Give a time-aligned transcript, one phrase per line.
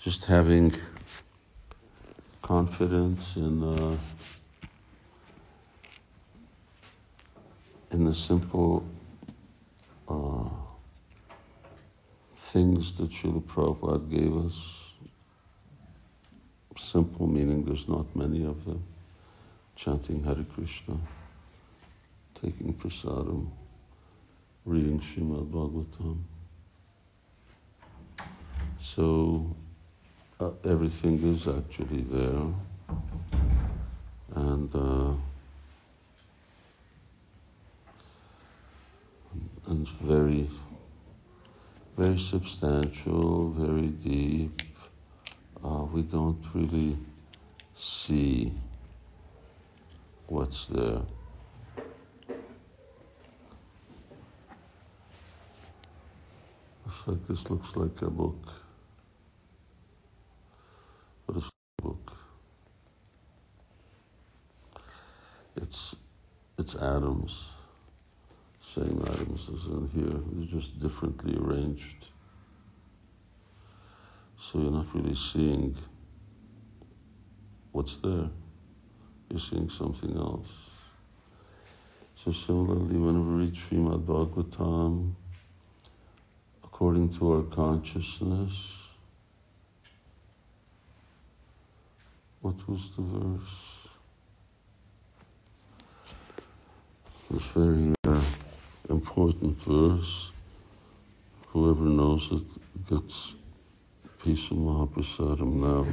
[0.00, 0.72] just having
[2.42, 3.96] confidence in uh,
[7.90, 8.84] in the simple
[10.08, 10.48] uh,
[12.36, 14.74] things that Srila Prabhupada gave us.
[16.76, 18.82] Simple meaning there's not many of them.
[19.74, 20.96] Chanting Hare Krishna,
[22.40, 23.48] taking prasadam,
[24.64, 26.18] reading Srimad Bhagavatam.
[28.80, 29.56] So
[30.40, 32.46] uh, everything is actually there.
[34.34, 35.14] And uh,
[39.66, 40.48] and very,
[41.96, 44.62] very substantial, very deep.
[45.62, 46.96] Uh, we don't really
[47.76, 48.52] see
[50.28, 51.00] what's there.
[56.86, 58.67] It's like this looks like a book.
[61.28, 61.50] What is
[61.82, 62.12] book?
[65.56, 65.94] It's
[66.56, 67.50] it's atoms
[68.74, 72.08] same items as in here, they're just differently arranged.
[74.38, 75.76] So you're not really seeing
[77.72, 78.30] what's there,
[79.28, 80.48] you're seeing something else.
[82.24, 85.12] So similarly, whenever we read Srimad Bhagavatam,
[86.64, 88.77] according to our consciousness,
[92.40, 93.78] what was the verse?
[97.34, 98.22] It's very uh,
[98.88, 100.30] important verse.
[101.48, 103.34] Whoever knows it gets
[104.24, 105.86] piece of Mahaprasadam now.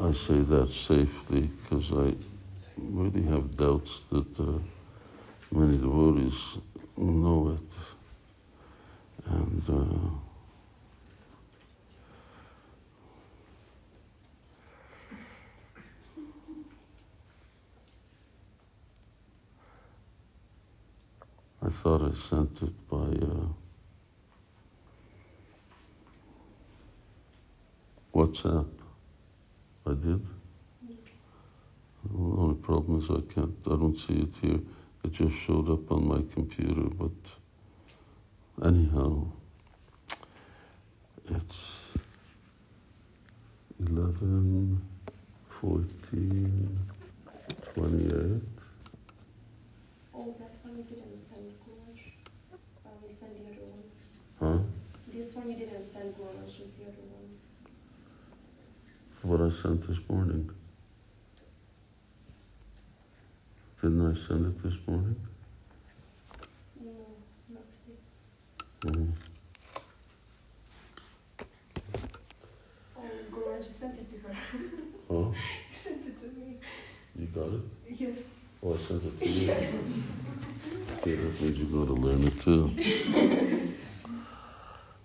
[0.00, 2.14] I say that safely because I
[2.76, 4.58] really have doubts that uh,
[5.50, 6.58] many devotees
[6.96, 7.72] know it.
[9.26, 10.25] And uh,
[21.76, 23.46] thought I sent it by uh,
[28.14, 28.66] WhatsApp.
[29.86, 30.26] I did.
[32.04, 34.60] The only problem is I can't, I don't see it here.
[35.04, 37.10] It just showed up on my computer, but
[38.66, 39.26] anyhow,
[41.28, 41.56] it's
[43.80, 44.80] 11,
[45.60, 46.78] 14,
[47.74, 48.42] 28.
[50.18, 52.00] Oh, that one you didn't send, Guruj.
[52.52, 53.84] Uh, you sent the other one.
[54.40, 54.58] Huh?
[55.12, 57.28] This one you didn't send, Guruj, just the other one.
[59.26, 60.48] What I sent this morning.
[63.82, 65.16] Didn't I send it this morning?
[66.80, 66.92] No,
[67.52, 69.00] not today.
[69.00, 69.12] Mm.
[72.96, 73.00] Oh,
[73.32, 74.36] Guruj, you sent it to her.
[75.10, 76.58] Oh, you sent it to me.
[77.18, 77.98] you got it?
[77.98, 78.18] Yes.
[78.62, 79.50] Oh, I sent it to you.
[80.98, 82.70] Okay, that means you're going to learn it too.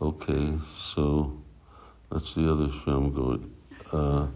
[0.00, 0.58] Okay,
[0.94, 1.38] so
[2.10, 3.42] that's the other Shem Gord.
[3.92, 4.26] Uh,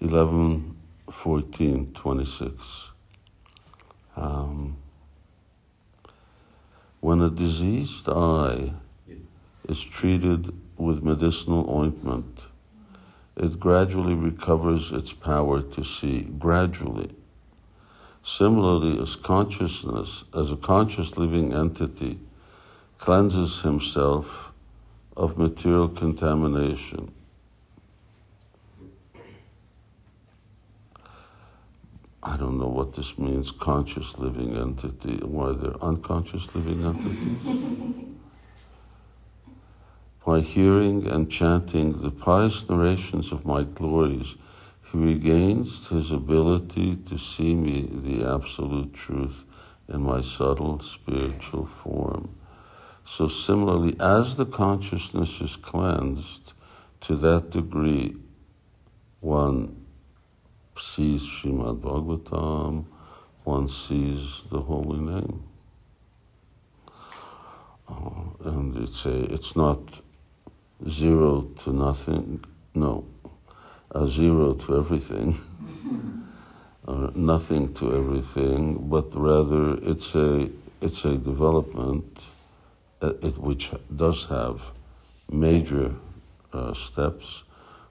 [0.00, 0.76] 11,
[1.10, 2.90] 14, 26.
[4.16, 4.76] Um,
[7.00, 8.72] when a diseased eye
[9.68, 12.40] is treated with medicinal ointment,
[13.36, 16.22] it gradually recovers its power to see.
[16.38, 17.14] Gradually.
[18.24, 22.18] Similarly, as consciousness, as a conscious living entity,
[22.98, 24.52] cleanses himself
[25.16, 27.12] of material contamination.
[32.26, 35.18] I don't know what this means, conscious living entity.
[35.24, 37.38] Why they're unconscious living entities?
[40.26, 44.34] By hearing and chanting the pious narrations of my glories,
[44.90, 49.44] he regains his ability to see me, the absolute truth,
[49.88, 52.34] in my subtle spiritual form.
[53.04, 56.54] So similarly, as the consciousness is cleansed,
[57.02, 58.16] to that degree,
[59.20, 59.85] one
[60.96, 62.86] sees Srimad Bhagavatam,
[63.44, 65.42] one sees the holy name.
[67.86, 69.78] Uh, and it's a, it's not
[70.88, 72.42] zero to nothing,
[72.74, 73.04] no,
[73.90, 75.36] a zero to everything,
[76.88, 80.48] uh, nothing to everything, but rather it's a,
[80.80, 82.20] it's a development
[83.02, 84.62] uh, it, which does have
[85.30, 85.94] major
[86.54, 87.42] uh, steps,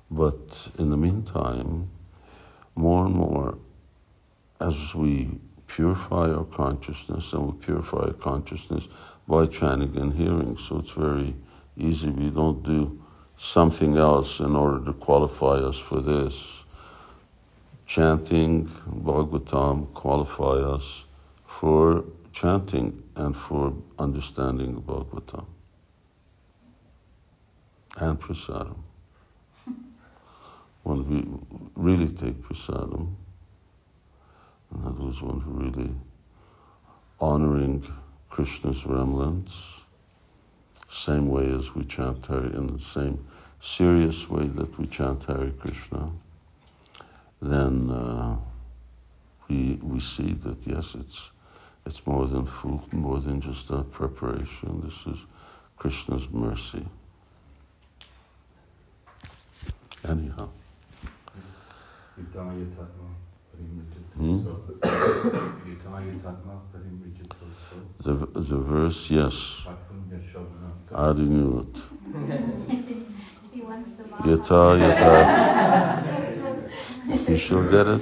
[0.10, 0.42] but
[0.80, 1.88] in the meantime,
[3.14, 3.58] more and more,
[4.62, 8.84] as we purify our consciousness, and we purify our consciousness
[9.28, 11.36] by chanting and hearing, so it's very
[11.78, 12.10] easy.
[12.10, 13.02] We don't do
[13.38, 16.36] something else in order to qualify us for this.
[17.88, 21.04] Chanting Bhagavatam qualify us
[21.48, 22.04] for
[22.34, 25.46] chanting and for understanding Bhagavatam
[27.98, 28.78] and prasadam.
[30.86, 31.26] When we
[31.76, 33.16] really take prasadam,
[34.72, 35.92] in other words, when we really
[37.20, 37.84] honoring
[38.30, 39.52] Krishna's remnants,
[40.92, 43.18] same way as we chant Hare, in the same
[43.60, 46.12] serious way that we chant Hare Krishna,
[47.42, 48.38] then uh,
[49.48, 51.20] we we see that yes, it's
[51.88, 54.84] it's more than food, more than just a preparation.
[54.86, 55.20] This is
[55.78, 56.86] Krishna's mercy.
[60.08, 60.50] Anyhow.
[64.18, 64.44] Hmm?
[68.04, 69.34] The, the verse, yes.
[70.94, 71.78] I knew it.
[73.52, 75.16] He wants the Yata yata.
[77.30, 78.02] You shall get it.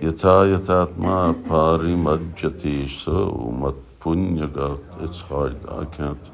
[0.00, 4.80] Yata yatatma parimajjati so mat punyagat.
[5.04, 5.56] It's hard.
[5.68, 6.30] I can't.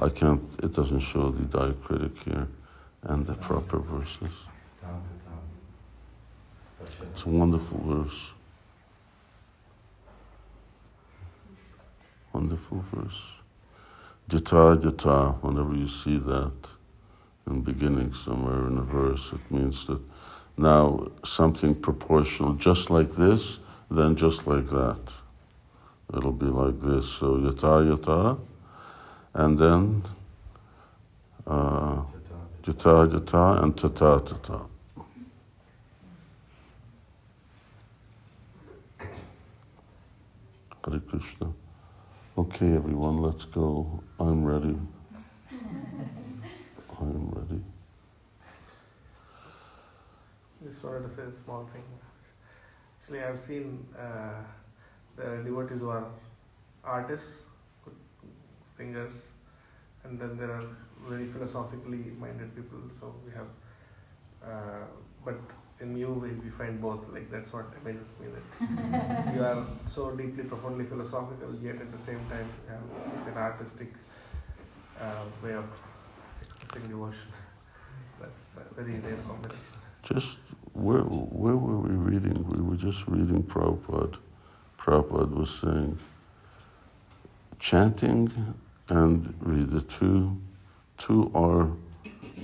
[0.00, 0.42] I can't.
[0.62, 2.48] It doesn't show the diacritic here
[3.04, 4.34] and the proper verses.
[7.12, 8.20] It's a wonderful verse.
[12.32, 13.22] Wonderful verse.
[14.28, 16.52] Jata jata, whenever you see that
[17.46, 20.00] in beginning somewhere in a verse, it means that
[20.56, 23.58] now something proportional, just like this,
[23.90, 25.12] then just like that.
[26.16, 27.06] It'll be like this.
[27.18, 28.38] So yata yata,
[29.34, 30.02] and then
[31.46, 32.02] uh,
[32.62, 34.73] jata jata and tata tata.
[40.86, 41.50] Hare Krishna.
[42.36, 44.02] Okay, everyone, let's go.
[44.20, 44.76] I'm ready.
[47.00, 47.62] I'm ready.
[50.62, 51.82] Just wanted to say a small thing.
[53.00, 54.42] Actually, I've seen uh,
[55.16, 56.04] the devotees who are
[56.84, 57.44] artists,
[58.76, 59.28] singers,
[60.04, 60.64] and then there are
[61.08, 62.78] very philosophically minded people.
[63.00, 63.48] So we have,
[64.44, 64.84] uh,
[65.24, 65.40] but
[65.80, 67.00] in you we, we find both.
[67.12, 71.98] Like that's what amazes me that you are so deeply, profoundly philosophical, yet at the
[71.98, 73.88] same time you have an artistic
[75.00, 75.64] uh, way of
[76.42, 77.28] expressing devotion.
[78.20, 79.74] That's a very rare combination.
[80.04, 80.36] Just
[80.74, 82.46] where where were we reading?
[82.48, 84.16] We were just reading Prabhupada.
[84.78, 85.98] Prabhupada was saying
[87.58, 88.30] chanting
[88.88, 90.36] and read the two
[90.98, 91.68] two are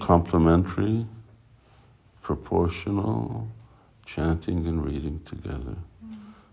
[0.01, 1.07] complementary,
[2.31, 3.49] proportional,
[4.07, 5.77] chanting and reading together.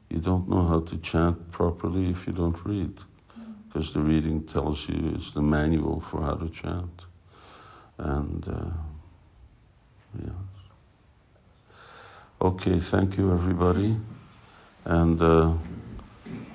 [0.10, 2.98] You don't know how to chant properly if you don't read,
[3.68, 7.02] because the reading tells you it's the manual for how to chant.
[8.00, 8.72] And uh,
[10.20, 10.32] yes.
[12.42, 13.98] Okay, thank you everybody.
[14.86, 15.54] And uh,